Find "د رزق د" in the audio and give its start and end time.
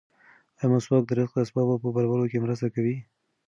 1.07-1.39